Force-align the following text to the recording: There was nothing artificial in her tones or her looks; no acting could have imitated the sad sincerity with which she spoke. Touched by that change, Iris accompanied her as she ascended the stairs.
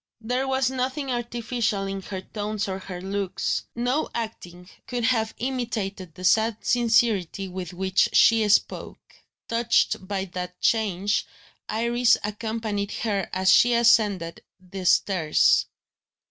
There 0.21 0.47
was 0.47 0.71
nothing 0.71 1.11
artificial 1.11 1.85
in 1.85 2.01
her 2.01 2.21
tones 2.21 2.67
or 2.67 2.79
her 2.79 2.99
looks; 2.99 3.65
no 3.75 4.09
acting 4.15 4.67
could 4.87 5.03
have 5.03 5.35
imitated 5.37 6.15
the 6.15 6.23
sad 6.23 6.57
sincerity 6.61 7.47
with 7.47 7.71
which 7.71 8.09
she 8.11 8.49
spoke. 8.49 9.15
Touched 9.47 10.07
by 10.07 10.25
that 10.33 10.59
change, 10.59 11.27
Iris 11.69 12.17
accompanied 12.23 12.93
her 12.93 13.29
as 13.31 13.53
she 13.53 13.75
ascended 13.75 14.41
the 14.59 14.87
stairs. 14.87 15.67